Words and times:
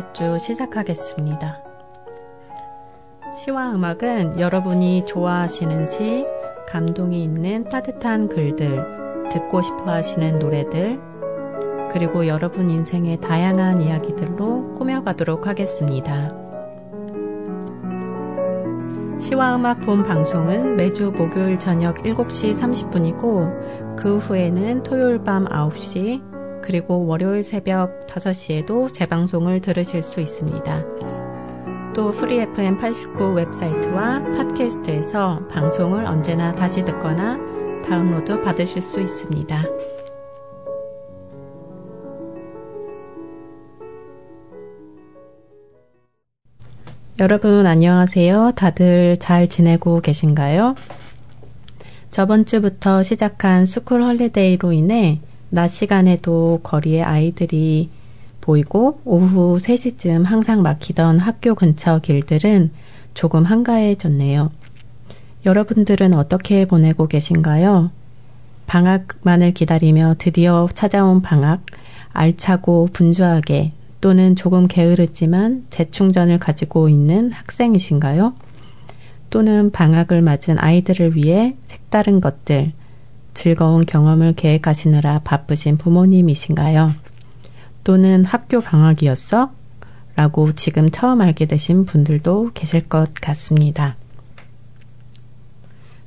7월의 0.00 0.08
세 0.08 0.08
번째 0.08 0.12
주 0.12 0.38
시작하겠습니다. 0.38 1.62
시와 3.36 3.72
음악은 3.74 4.40
여러분이 4.40 5.06
좋아하시는 5.06 5.86
시, 5.86 6.26
감동이 6.68 7.22
있는 7.22 7.64
따뜻한 7.64 8.28
글들, 8.28 9.28
듣고 9.30 9.62
싶어 9.62 9.90
하시는 9.92 10.38
노래들, 10.38 11.00
그리고 11.92 12.26
여러분 12.26 12.70
인생의 12.70 13.20
다양한 13.20 13.82
이야기들로 13.82 14.74
꾸며가도록 14.74 15.46
하겠습니다. 15.46 16.34
시와 19.18 19.56
음악 19.56 19.80
본 19.80 20.02
방송은 20.02 20.76
매주 20.76 21.10
목요일 21.10 21.58
저녁 21.58 21.98
7시 21.98 22.56
30분이고 22.58 23.96
그 23.96 24.16
후에는 24.16 24.82
토요일 24.82 25.22
밤 25.22 25.44
9시 25.44 26.29
그리고 26.62 27.06
월요일 27.06 27.42
새벽 27.42 28.06
5시에도 28.06 28.92
재방송을 28.92 29.60
들으실 29.60 30.02
수 30.02 30.20
있습니다. 30.20 30.84
또 31.94 32.12
Free 32.12 32.40
FM 32.40 32.78
89 32.78 33.34
웹사이트와 33.34 34.22
팟캐스트에서 34.32 35.48
방송을 35.48 36.06
언제나 36.06 36.54
다시 36.54 36.84
듣거나 36.84 37.38
다운로드 37.82 38.40
받으실 38.42 38.80
수 38.80 39.00
있습니다. 39.00 39.64
여러분 47.18 47.66
안녕하세요. 47.66 48.52
다들 48.56 49.18
잘 49.18 49.46
지내고 49.46 50.00
계신가요? 50.00 50.74
저번 52.10 52.46
주부터 52.46 53.02
시작한 53.02 53.66
school 53.66 54.02
holiday로 54.02 54.72
인해 54.72 55.20
낮 55.50 55.68
시간에도 55.68 56.60
거리에 56.62 57.02
아이들이 57.02 57.90
보이고 58.40 59.00
오후 59.04 59.58
3시쯤 59.58 60.24
항상 60.24 60.62
막히던 60.62 61.18
학교 61.18 61.54
근처 61.54 61.98
길들은 61.98 62.70
조금 63.14 63.44
한가해졌네요. 63.44 64.50
여러분들은 65.44 66.14
어떻게 66.14 66.64
보내고 66.64 67.08
계신가요? 67.08 67.90
방학만을 68.66 69.52
기다리며 69.52 70.14
드디어 70.18 70.68
찾아온 70.72 71.22
방학, 71.22 71.62
알차고 72.12 72.90
분주하게 72.92 73.72
또는 74.00 74.36
조금 74.36 74.66
게으르지만 74.66 75.66
재충전을 75.70 76.38
가지고 76.38 76.88
있는 76.88 77.32
학생이신가요? 77.32 78.34
또는 79.28 79.70
방학을 79.70 80.22
맞은 80.22 80.58
아이들을 80.58 81.16
위해 81.16 81.56
색다른 81.66 82.20
것들, 82.20 82.72
즐거운 83.34 83.86
경험을 83.86 84.34
계획하시느라 84.34 85.20
바쁘신 85.20 85.78
부모님이신가요? 85.78 86.94
또는 87.84 88.24
학교 88.24 88.60
방학이었어? 88.60 89.50
라고 90.16 90.52
지금 90.52 90.90
처음 90.90 91.20
알게 91.20 91.46
되신 91.46 91.84
분들도 91.86 92.50
계실 92.54 92.88
것 92.88 93.14
같습니다. 93.14 93.96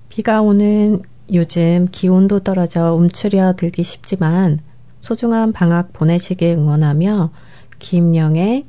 비가 0.09 0.41
오는 0.41 1.01
요즘 1.31 1.87
기온도 1.91 2.39
떨어져 2.41 2.93
움츠려 2.93 3.53
들기 3.53 3.81
쉽지만 3.83 4.59
소중한 4.99 5.51
방학 5.51 5.93
보내시길 5.93 6.49
응원하며 6.49 7.31
김영의 7.79 8.65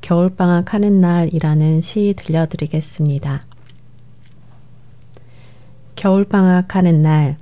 겨울방학 0.00 0.72
하는 0.72 1.00
날이라는 1.00 1.80
시 1.80 2.14
들려드리겠습니다. 2.16 3.42
겨울방학 5.96 6.74
하는 6.76 7.02
날. 7.02 7.36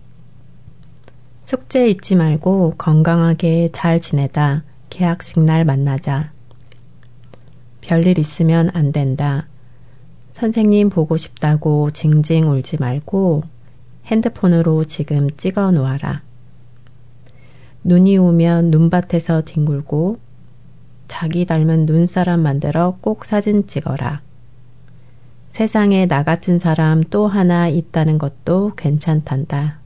숙제 1.44 1.90
잊지 1.90 2.16
말고 2.16 2.74
건강하게 2.78 3.68
잘 3.70 4.00
지내다. 4.00 4.64
계약식 4.88 5.40
날 5.40 5.66
만나자. 5.66 6.32
별일 7.82 8.18
있으면 8.18 8.70
안 8.72 8.92
된다. 8.92 9.46
선생님 10.32 10.88
보고 10.88 11.18
싶다고 11.18 11.90
징징 11.90 12.48
울지 12.48 12.78
말고 12.78 13.42
핸드폰으로 14.06 14.84
지금 14.84 15.28
찍어 15.36 15.70
놓아라. 15.72 16.22
눈이 17.84 18.16
오면 18.16 18.70
눈밭에서 18.70 19.42
뒹굴고 19.42 20.18
자기 21.08 21.44
닮은 21.44 21.84
눈사람 21.84 22.40
만들어 22.40 22.96
꼭 23.02 23.26
사진 23.26 23.66
찍어라. 23.66 24.22
세상에 25.50 26.06
나 26.06 26.22
같은 26.22 26.58
사람 26.58 27.02
또 27.02 27.26
하나 27.26 27.68
있다는 27.68 28.16
것도 28.16 28.72
괜찮단다. 28.76 29.83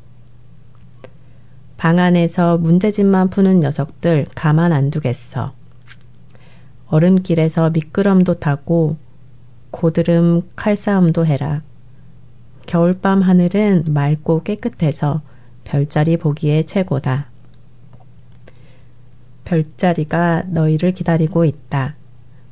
방 1.79 2.01
안에서 2.01 2.59
문제집만 2.59 3.31
푸는 3.31 3.61
녀석들 3.61 4.27
가만 4.35 4.73
안 4.73 4.91
두겠어. 4.91 5.55
얼음길에서 6.89 7.71
미끄럼도 7.71 8.35
타고 8.35 8.97
고드름 9.71 10.43
칼싸움도 10.57 11.25
해라. 11.25 11.63
겨울밤 12.67 13.23
하늘은 13.23 13.85
맑고 13.89 14.43
깨끗해서 14.43 15.23
별자리 15.63 16.17
보기에 16.17 16.65
최고다. 16.65 17.31
별자리가 19.45 20.47
너희를 20.49 20.91
기다리고 20.93 21.45
있다. 21.45 21.95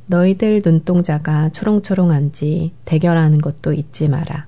너희들 0.06 0.62
눈동자가 0.64 1.48
초롱초롱한지 1.48 2.74
대결하는 2.84 3.40
것도 3.40 3.72
잊지 3.72 4.08
마라. 4.08 4.46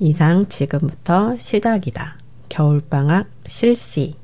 이상 0.00 0.46
지금부터 0.46 1.36
시작이다. 1.36 2.21
겨울방학 2.52 3.28
실시. 3.46 4.14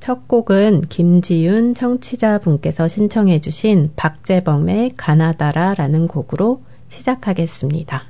첫 0.00 0.28
곡은 0.28 0.82
김지윤 0.82 1.74
청취자분께서 1.74 2.88
신청해 2.88 3.40
주신 3.40 3.90
박재범의 3.96 4.92
가나다라라는 4.98 6.06
곡으로 6.08 6.62
시작하겠습니다. 6.88 8.04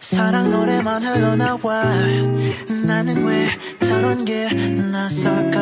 사랑 0.00 0.50
노래만 0.50 1.02
흘러나와 1.02 1.82
나는 2.86 3.24
왜 3.24 3.48
저런 3.96 4.26
게 4.26 4.46
낯설까? 4.92 5.58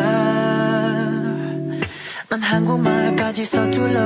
난 2.31 2.43
한국말까지 2.43 3.45
서툴러. 3.45 4.01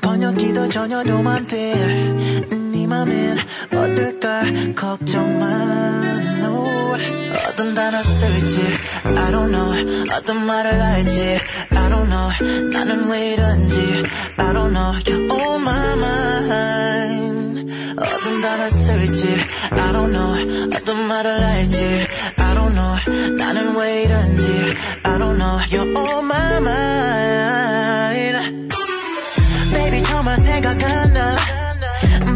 번역기도 0.00 0.70
전혀 0.70 1.04
도움 1.04 1.26
돼네 1.46 2.86
맘엔 2.86 3.38
어떨까? 3.74 4.44
걱정만. 4.74 6.40
어떤 7.50 7.74
단어 7.74 7.98
쓸지 7.98 8.56
I 9.04 9.30
don't 9.30 9.50
know. 9.50 10.06
어떤 10.16 10.46
말을 10.46 10.80
할지 10.80 11.38
I 11.70 11.90
don't 11.90 12.08
know. 12.08 12.70
나는 12.70 13.10
왜 13.10 13.34
이런지 13.34 13.76
I 14.38 14.52
don't 14.54 14.72
know. 14.72 14.98
You're 15.04 15.30
on 15.30 15.60
my 15.60 15.92
mind. 15.98 17.72
어떤 17.98 18.40
단어 18.40 18.70
쓸지 18.70 19.28
I 19.72 19.92
don't 19.92 20.10
know. 20.10 20.70
어떤 20.74 21.06
말을 21.06 21.44
할지 21.44 22.06
나는 23.37 23.75
왜 23.75 24.03
이런지 24.03 24.45
I 25.03 25.17
don't 25.17 25.37
know 25.37 25.59
You're 25.69 25.97
on 25.97 26.25
my 26.25 26.57
mind 26.57 28.37
Baby 29.71 30.03
정말 30.03 30.37
생각 30.37 30.81
안 30.83 31.13
나 31.13 31.37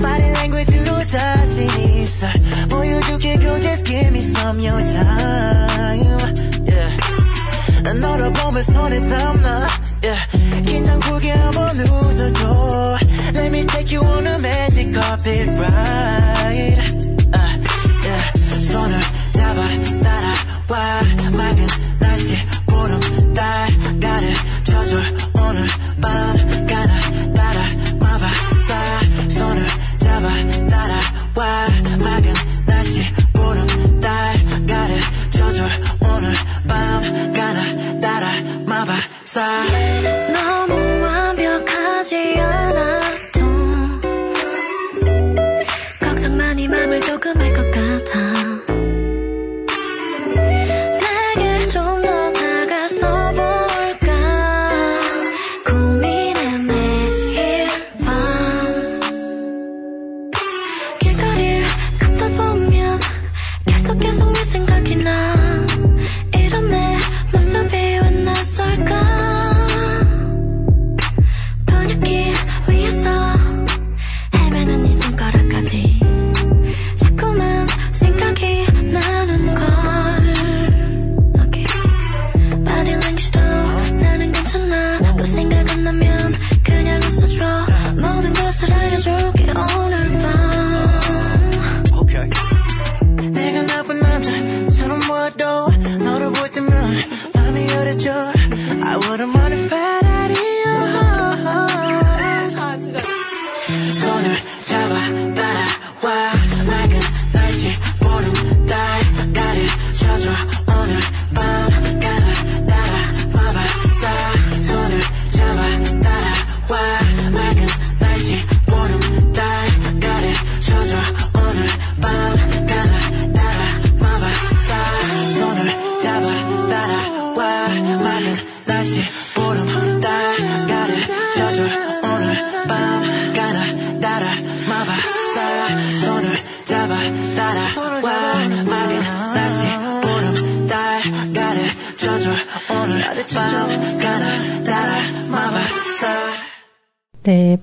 Body 0.01 0.31
language로 0.31 1.05
자신 1.05 1.69
있어 1.79 2.27
보여줄게 2.69 3.37
girl 3.39 3.59
just 3.61 3.83
give 3.85 4.07
me 4.09 4.19
some 4.19 4.59
your 4.61 4.83
time 4.85 6.17
yeah 6.67 7.99
너를 7.99 8.31
보면 8.33 8.63
손에 8.63 9.01
땀나 9.01 9.67
yeah 10.03 10.63
긴장 10.65 10.99
풀게 10.99 11.31
한번 11.31 11.79
웃어줘 11.79 12.59
it 15.29 15.55
right 15.57 16.79
uh, 17.33 17.53
yeah. 18.03 18.31
손을 18.67 18.99
잡아 19.33 19.67
따라 20.01 20.32
와맑 20.70 21.73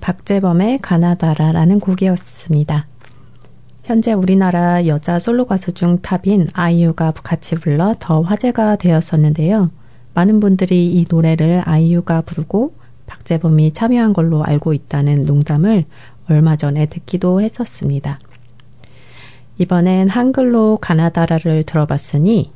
박재범의 0.02 0.80
가나다라라는 0.82 1.78
곡이었습니다. 1.78 2.88
현재 3.84 4.12
우리나라 4.12 4.84
여자 4.88 5.20
솔로 5.20 5.46
가수 5.46 5.72
중 5.72 6.02
탑인 6.02 6.48
아이유가 6.52 7.12
같이 7.12 7.54
불러 7.54 7.94
더 8.00 8.20
화제가 8.20 8.76
되었었는데요. 8.76 9.70
많은 10.14 10.40
분들이 10.40 10.86
이 10.86 11.04
노래를 11.08 11.62
아이유가 11.64 12.20
부르고 12.22 12.74
박재범이 13.06 13.72
참여한 13.74 14.12
걸로 14.12 14.42
알고 14.42 14.74
있다는 14.74 15.22
농담을 15.22 15.84
얼마 16.28 16.56
전에 16.56 16.86
듣기도 16.86 17.40
했었습니다. 17.40 18.18
이번엔 19.58 20.08
한글로 20.08 20.78
가나다라를 20.80 21.62
들어봤으니 21.62 22.50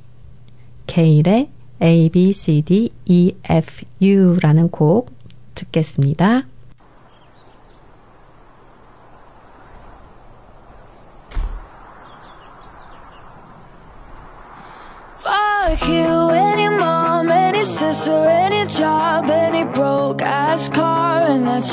케일의 0.89 1.51
A, 1.81 2.09
B, 2.09 2.33
C, 2.33 2.63
D, 2.63 2.91
E, 3.05 3.35
F, 3.49 3.85
U라는 4.03 4.69
곡 4.71 5.13
듣겠습니다. 5.55 6.47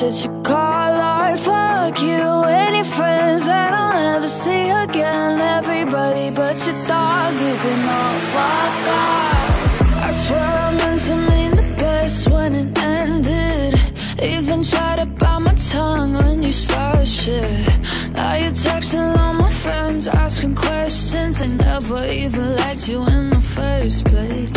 That 0.04 0.24
you 0.24 0.32
call 0.42 0.94
art. 1.16 1.40
Fuck 1.40 2.02
you, 2.02 2.26
any 2.68 2.84
friends 2.84 3.46
that 3.46 3.72
I'll 3.74 3.94
never 3.94 4.28
see 4.28 4.70
again. 4.70 5.40
Everybody 5.40 6.30
but 6.30 6.58
your 6.68 6.80
dog, 6.88 7.34
you 7.46 7.56
can 7.64 7.82
all 7.98 8.20
fuck 8.34 8.76
off. 9.02 10.08
I 10.08 10.12
swear 10.12 10.52
I 10.68 10.76
meant 10.80 11.02
to 11.08 11.16
mean 11.16 11.52
the 11.56 11.68
best 11.78 12.30
when 12.30 12.54
it 12.54 12.78
ended. 12.78 13.80
Even 14.22 14.64
tried 14.64 15.00
to 15.00 15.06
bite 15.06 15.40
my 15.40 15.54
tongue 15.72 16.14
when 16.14 16.44
you 16.44 16.52
started 16.52 17.08
shit. 17.08 17.68
Now 18.12 18.36
you're 18.36 18.58
texting 18.68 19.18
all 19.18 19.34
my 19.34 19.50
friends, 19.50 20.08
asking 20.08 20.56
questions. 20.56 21.40
They 21.40 21.48
never 21.48 22.04
even 22.06 22.56
liked 22.58 22.90
you 22.90 23.00
in 23.08 23.30
the 23.30 23.42
first 23.56 24.06
place. 24.06 24.52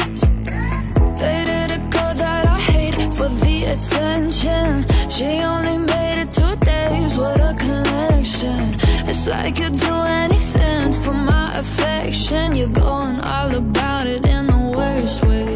Dated 1.20 1.70
a 1.78 1.80
girl 1.94 2.14
that 2.22 2.46
I 2.46 2.58
hate 2.58 3.14
for 3.14 3.28
the 3.28 3.56
attention. 3.74 4.95
She 5.16 5.40
only 5.40 5.78
made 5.78 6.20
it 6.24 6.30
two 6.30 6.56
days, 6.56 7.16
what 7.16 7.40
a 7.40 7.54
connection. 7.58 8.76
It's 9.08 9.26
like 9.26 9.58
you'd 9.58 9.76
do 9.76 9.94
anything 9.94 10.92
for 10.92 11.14
my 11.14 11.56
affection. 11.56 12.54
You're 12.54 12.68
going 12.68 13.20
all 13.20 13.54
about 13.54 14.08
it 14.08 14.26
in 14.26 14.46
the 14.46 14.74
worst 14.76 15.24
ways. 15.24 15.55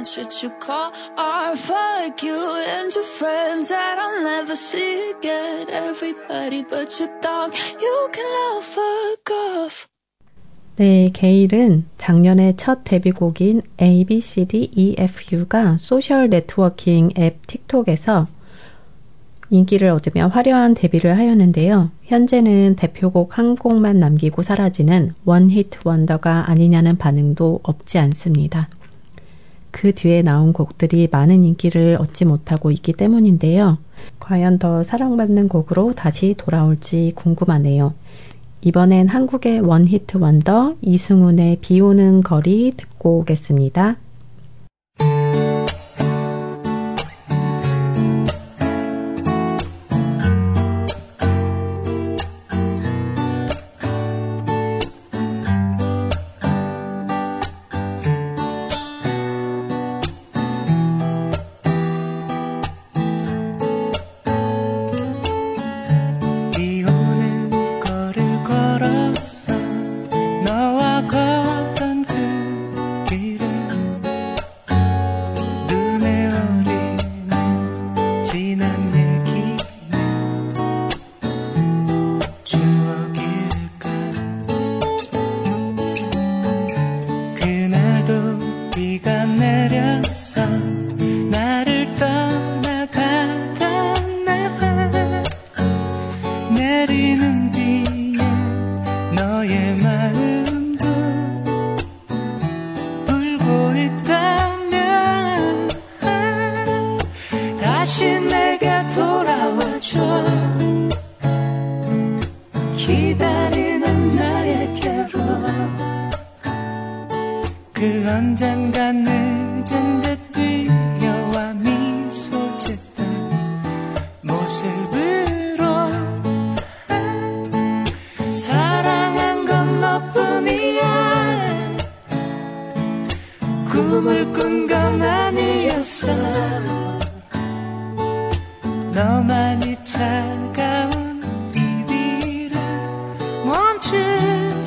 That 0.00 0.16
shit 0.16 0.42
you 0.42 0.50
call 0.58 0.92
art. 1.16 1.58
Fuck 1.58 2.22
you 2.22 2.38
and 2.68 2.94
your 2.94 3.04
friends 3.04 3.68
that 3.68 3.98
I'll 3.98 4.22
never 4.22 4.56
see 4.56 5.12
again. 5.12 5.68
Everybody 5.68 6.64
but 6.64 6.98
your 6.98 7.10
dog, 7.20 7.54
you 7.80 8.08
can 8.12 8.24
all 8.24 8.64
fuck 8.64 9.30
off. 9.30 9.86
네, 10.76 11.10
게일은 11.12 11.84
작년에 11.98 12.54
첫 12.56 12.84
데뷔곡인 12.84 13.60
ABCDEFU가 13.78 15.76
social 15.78 16.30
networking 16.30 17.10
앱 17.18 17.46
틱톡에서 17.46 18.28
인기를 19.50 19.90
얻으며 19.90 20.28
화려한 20.28 20.72
데뷔를 20.74 21.18
하였는데요. 21.18 21.90
현재는 22.04 22.76
대표곡 22.76 23.36
한 23.36 23.56
곡만 23.56 23.98
남기고 23.98 24.42
사라지는 24.42 25.12
one-hit 25.26 25.80
wonder가 25.84 26.48
아니냐는 26.48 26.96
반응도 26.96 27.60
없지 27.62 27.98
않습니다. 27.98 28.68
그 29.70 29.94
뒤에 29.94 30.22
나온 30.22 30.52
곡들이 30.52 31.08
많은 31.10 31.44
인기를 31.44 31.96
얻지 32.00 32.24
못하고 32.24 32.70
있기 32.70 32.92
때문인데요. 32.92 33.78
과연 34.18 34.58
더 34.58 34.82
사랑받는 34.82 35.48
곡으로 35.48 35.92
다시 35.94 36.34
돌아올지 36.36 37.12
궁금하네요. 37.14 37.94
이번엔 38.62 39.08
한국의 39.08 39.60
원히트 39.60 40.18
원더 40.18 40.76
이승훈의 40.82 41.58
비 41.60 41.80
오는 41.80 42.22
거리 42.22 42.72
듣고 42.76 43.20
오겠습니다. 43.20 43.96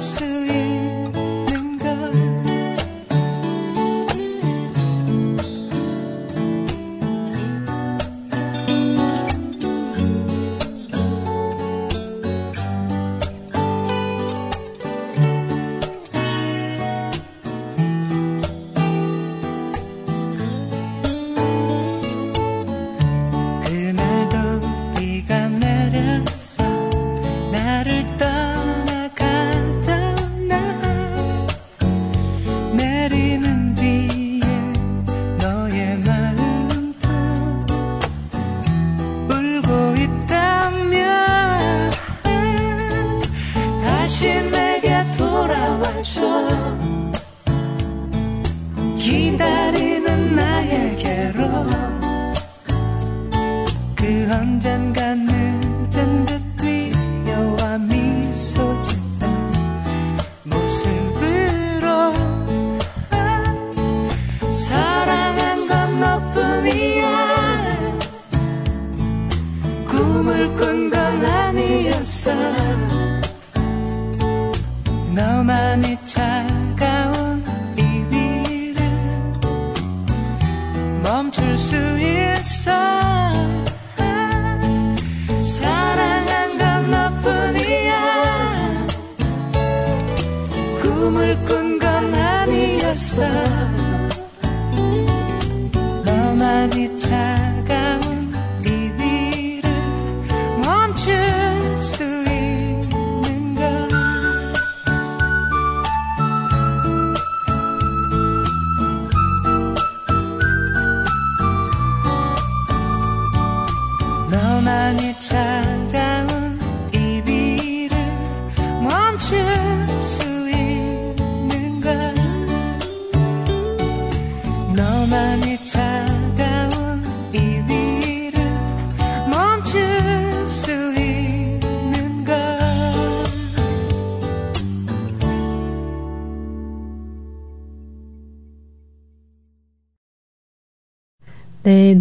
네, 0.04 0.33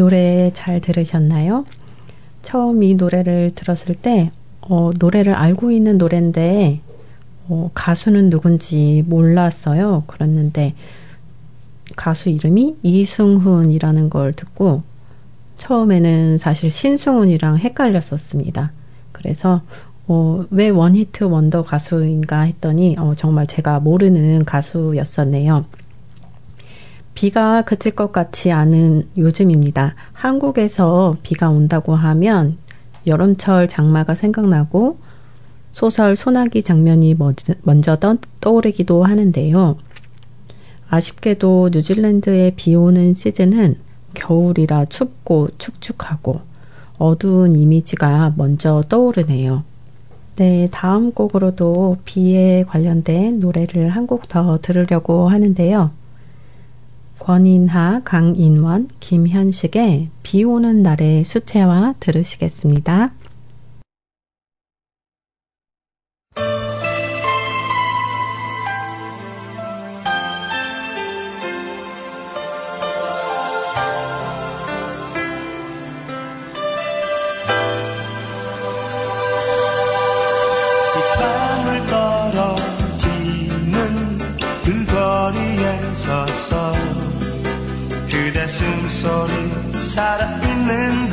노래 0.02 0.50
잘 0.52 0.80
들으셨나요? 0.80 1.64
처음 2.42 2.82
이 2.82 2.94
노래를 2.94 3.52
들었을 3.54 3.94
때, 3.94 4.32
어, 4.60 4.90
노래를 4.98 5.32
알고 5.32 5.70
있는 5.70 5.96
노래인데, 5.96 6.80
어, 7.48 7.70
가수는 7.72 8.28
누군지 8.28 9.04
몰랐어요. 9.06 10.02
그랬는데, 10.08 10.74
가수 11.94 12.30
이름이 12.30 12.78
이승훈이라는 12.82 14.10
걸 14.10 14.32
듣고 14.32 14.82
처음에는 15.56 16.38
사실 16.38 16.68
신승훈이랑 16.68 17.58
헷갈렸었습니다. 17.58 18.72
그래서 19.12 19.62
어, 20.08 20.44
왜 20.50 20.68
원히트 20.70 21.24
원더 21.24 21.62
가수인가 21.62 22.40
했더니 22.40 22.96
어, 22.98 23.14
정말 23.14 23.46
제가 23.46 23.78
모르는 23.78 24.44
가수였었네요. 24.44 25.64
비가 27.14 27.62
그칠 27.62 27.92
것 27.92 28.12
같지 28.12 28.50
않은 28.52 29.04
요즘입니다. 29.16 29.94
한국에서 30.12 31.16
비가 31.22 31.50
온다고 31.50 31.94
하면 31.94 32.56
여름철 33.06 33.68
장마가 33.68 34.14
생각나고 34.14 34.98
소설 35.72 36.16
소나기 36.16 36.62
장면이 36.62 37.16
먼저 37.62 37.98
떠오르기도 38.40 39.04
하는데요. 39.04 39.76
아쉽게도 40.88 41.70
뉴질랜드에 41.72 42.52
비 42.56 42.74
오는 42.74 43.14
시즌은 43.14 43.76
겨울이라 44.14 44.86
춥고 44.86 45.48
축축하고 45.58 46.40
어두운 46.98 47.56
이미지가 47.56 48.34
먼저 48.36 48.82
떠오르네요. 48.88 49.64
네, 50.36 50.68
다음 50.70 51.12
곡으로도 51.12 51.98
비에 52.04 52.64
관련된 52.64 53.38
노래를 53.40 53.90
한 53.90 54.06
곡 54.06 54.28
더 54.28 54.58
들으려고 54.60 55.28
하는데요. 55.28 55.90
권인하, 57.22 58.00
강인원, 58.04 58.88
김현식의 58.98 60.08
비 60.24 60.42
오는 60.42 60.82
날의 60.82 61.22
수채화 61.22 61.94
들으시겠습니다. 62.00 63.12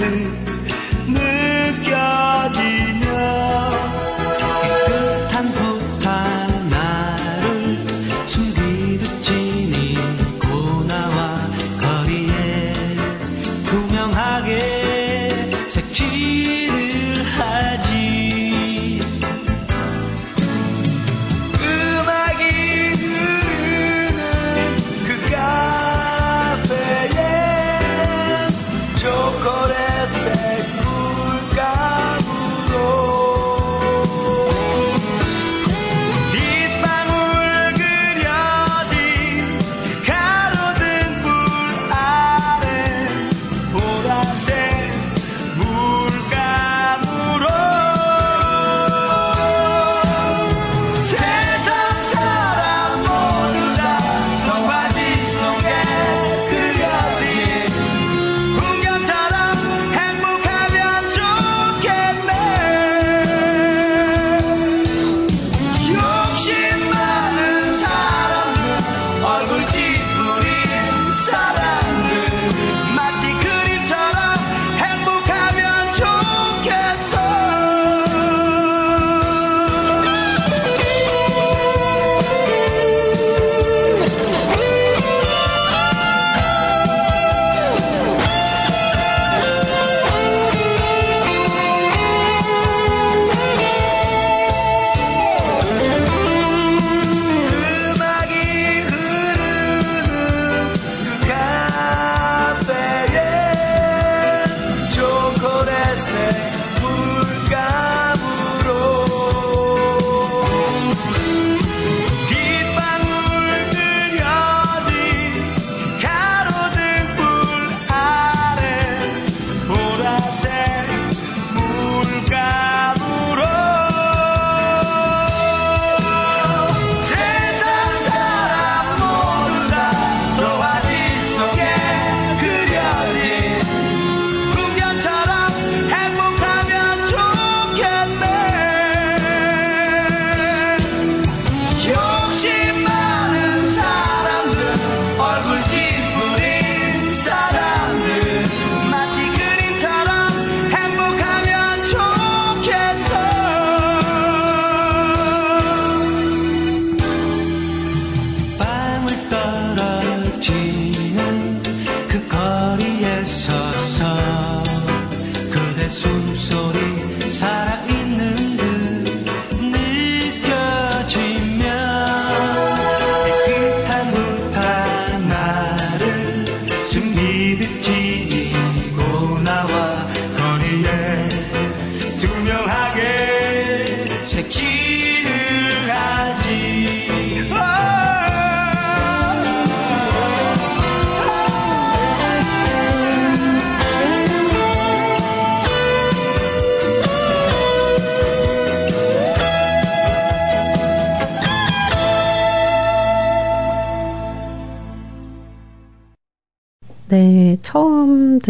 You. 0.10 0.49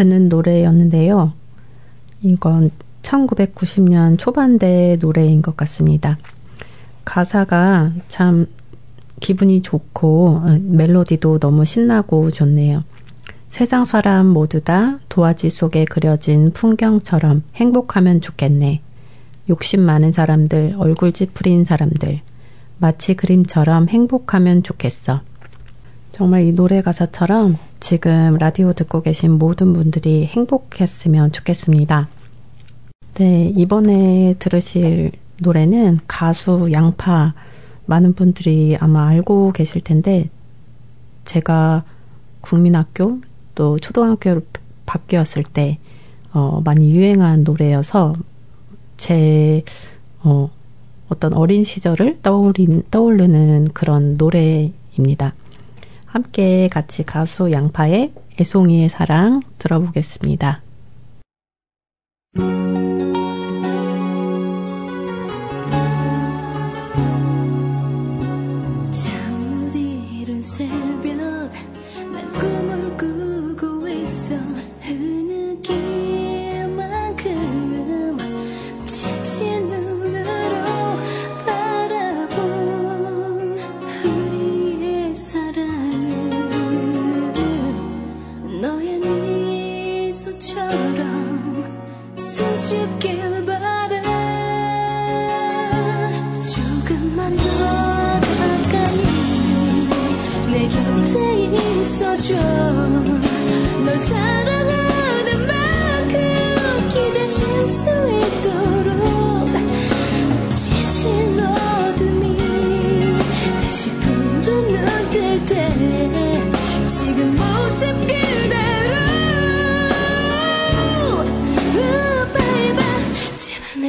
듣는 0.00 0.30
노래였는데요. 0.30 1.32
이건 2.22 2.70
1990년 3.02 4.18
초반대 4.18 4.96
노래인 4.98 5.42
것 5.42 5.58
같습니다. 5.58 6.16
가사가 7.04 7.92
참 8.08 8.46
기분이 9.20 9.60
좋고 9.60 10.40
어, 10.42 10.58
멜로디도 10.62 11.38
너무 11.38 11.66
신나고 11.66 12.30
좋네요. 12.30 12.82
세상 13.50 13.84
사람 13.84 14.26
모두 14.26 14.62
다 14.62 14.98
도화지 15.10 15.50
속에 15.50 15.84
그려진 15.84 16.50
풍경처럼 16.52 17.42
행복하면 17.56 18.22
좋겠네. 18.22 18.80
욕심 19.50 19.80
많은 19.82 20.12
사람들, 20.12 20.76
얼굴 20.78 21.12
찌푸린 21.12 21.64
사람들, 21.64 22.20
마치 22.78 23.14
그림처럼 23.14 23.88
행복하면 23.88 24.62
좋겠어. 24.62 25.20
정말 26.20 26.42
이 26.42 26.52
노래 26.52 26.82
가사처럼 26.82 27.56
지금 27.80 28.36
라디오 28.36 28.74
듣고 28.74 29.00
계신 29.00 29.38
모든 29.38 29.72
분들이 29.72 30.26
행복했으면 30.26 31.32
좋겠습니다. 31.32 32.08
네, 33.14 33.50
이번에 33.56 34.34
들으실 34.38 35.12
노래는 35.38 36.00
가수 36.06 36.68
양파 36.72 37.32
많은 37.86 38.12
분들이 38.12 38.76
아마 38.78 39.08
알고 39.08 39.52
계실 39.52 39.80
텐데 39.80 40.28
제가 41.24 41.84
국민학교 42.42 43.22
또 43.54 43.78
초등학교를 43.78 44.42
바뀌었을 44.84 45.42
때 45.42 45.78
어, 46.34 46.60
많이 46.62 46.90
유행한 46.94 47.44
노래여서 47.44 48.12
제 48.98 49.64
어, 50.22 50.50
어떤 51.08 51.32
어린 51.32 51.64
시절을 51.64 52.18
떠올린, 52.20 52.82
떠오르는 52.90 53.68
그런 53.72 54.18
노래입니다. 54.18 55.32
함께 56.10 56.68
같이 56.68 57.04
가수 57.04 57.52
양파의 57.52 58.12
애송이의 58.40 58.88
사랑 58.88 59.42
들어보겠습니다. 59.58 60.62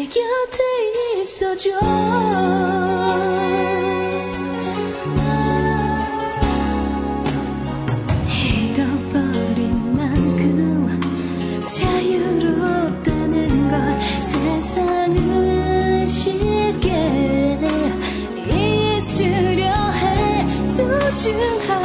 곁에 0.09 1.21
있어줘. 1.21 1.69
잃어버린 8.71 9.95
만큼 9.95 10.99
자유롭다는 11.67 13.35
걸 13.69 14.01
세상은 14.19 16.07
쉽게 16.07 17.59
잊으려 18.47 19.69
해 19.91 20.67
소중한 20.67 21.80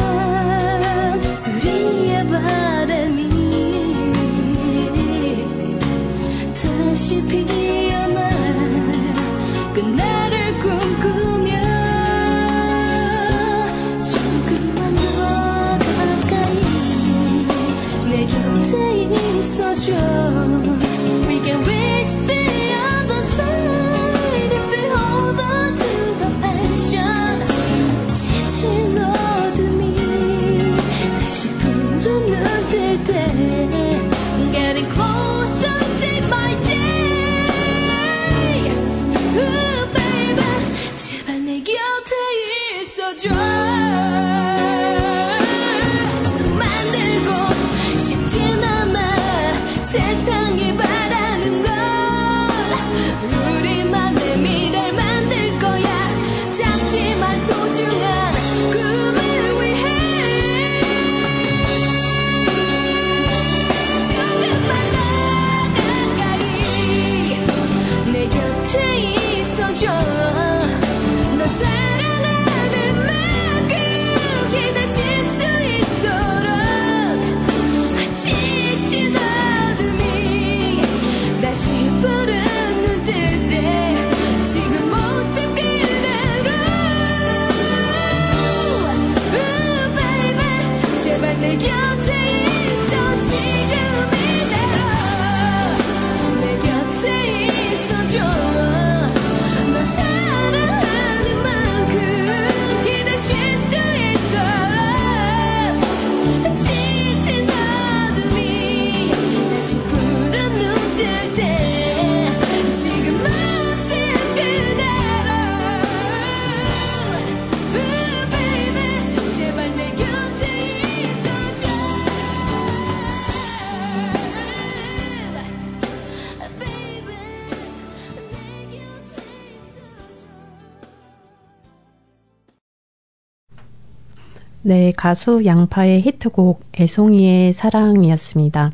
네, 134.68 134.92
가수 134.96 135.44
양파의 135.44 136.00
히트곡 136.00 136.60
애송이의 136.80 137.52
사랑이었습니다. 137.52 138.72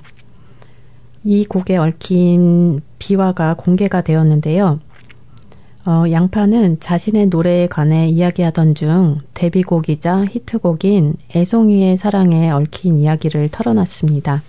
이 1.22 1.44
곡에 1.44 1.76
얽힌 1.76 2.80
비화가 2.98 3.56
공개가 3.58 4.00
되었는데요. 4.00 4.80
어, 5.84 6.04
양파는 6.10 6.80
자신의 6.80 7.26
노래에 7.26 7.66
관해 7.66 8.08
이야기하던 8.08 8.74
중 8.74 9.18
데뷔곡이자 9.34 10.24
히트곡인 10.30 11.16
애송이의 11.36 11.98
사랑에 11.98 12.50
얽힌 12.50 12.98
이야기를 12.98 13.50
털어놨습니다. 13.50 14.42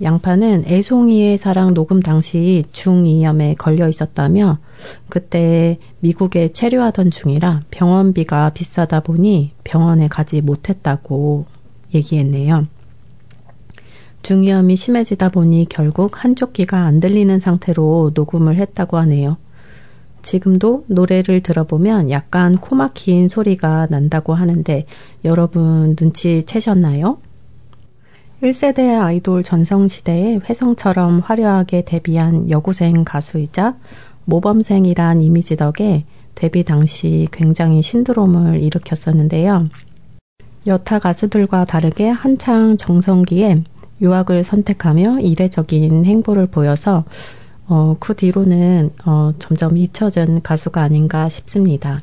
양파는 0.00 0.64
애송이의 0.66 1.38
사랑 1.38 1.74
녹음 1.74 2.00
당시 2.00 2.64
중이염에 2.72 3.54
걸려 3.54 3.88
있었다며 3.88 4.58
그때 5.08 5.78
미국에 6.00 6.52
체류하던 6.52 7.10
중이라 7.10 7.64
병원비가 7.70 8.50
비싸다 8.50 9.00
보니 9.00 9.50
병원에 9.64 10.08
가지 10.08 10.40
못했다고 10.40 11.46
얘기했네요. 11.94 12.66
중이염이 14.22 14.76
심해지다 14.76 15.28
보니 15.30 15.66
결국 15.68 16.24
한쪽 16.24 16.52
귀가 16.52 16.84
안 16.84 17.00
들리는 17.00 17.38
상태로 17.38 18.12
녹음을 18.14 18.56
했다고 18.56 18.96
하네요. 18.98 19.36
지금도 20.22 20.84
노래를 20.86 21.42
들어보면 21.42 22.10
약간 22.10 22.56
코 22.56 22.76
막힌 22.76 23.28
소리가 23.28 23.88
난다고 23.90 24.34
하는데 24.34 24.86
여러분 25.24 25.96
눈치 25.96 26.44
채셨나요? 26.44 27.18
1세대 28.42 29.00
아이돌 29.00 29.44
전성시대에 29.44 30.40
혜성처럼 30.48 31.20
화려하게 31.20 31.84
데뷔한 31.84 32.50
여고생 32.50 33.04
가수이자 33.04 33.76
모범생이란 34.24 35.22
이미지 35.22 35.56
덕에 35.56 36.04
데뷔 36.34 36.64
당시 36.64 37.28
굉장히 37.30 37.82
신드롬을 37.82 38.60
일으켰었는데요. 38.60 39.68
여타 40.66 40.98
가수들과 40.98 41.66
다르게 41.66 42.08
한창 42.08 42.76
정성기에 42.76 43.62
유학을 44.00 44.42
선택하며 44.42 45.20
이례적인 45.20 46.04
행보를 46.04 46.46
보여서 46.46 47.04
어, 47.68 47.96
그 48.00 48.16
뒤로는 48.16 48.90
어, 49.06 49.32
점점 49.38 49.76
잊혀진 49.76 50.42
가수가 50.42 50.82
아닌가 50.82 51.28
싶습니다. 51.28 52.02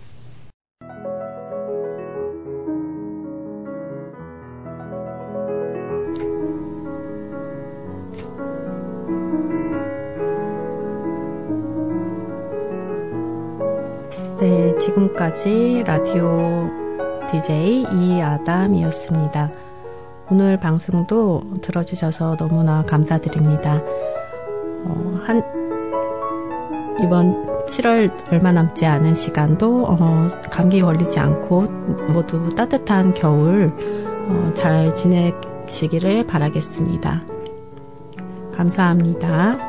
네, 14.39 14.73
지금까지 14.77 15.83
라디오 15.85 16.69
DJ 17.29 17.85
이아담이었습니다. 17.91 19.51
오늘 20.31 20.55
방송도 20.55 21.43
들어주셔서 21.61 22.37
너무나 22.37 22.85
감사드립니다. 22.85 23.81
어, 24.85 25.19
한, 25.25 25.43
이번 27.03 27.65
7월 27.65 28.31
얼마 28.31 28.53
남지 28.53 28.85
않은 28.85 29.13
시간도, 29.13 29.85
어, 29.85 30.27
감기 30.49 30.81
걸리지 30.81 31.19
않고 31.19 31.63
모두 32.13 32.47
따뜻한 32.55 33.13
겨울, 33.15 33.73
어, 34.29 34.53
잘 34.53 34.95
지내시기를 34.95 36.25
바라겠습니다. 36.25 37.23
감사합니다. 38.55 39.68